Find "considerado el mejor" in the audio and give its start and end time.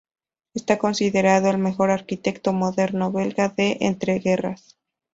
0.79-1.91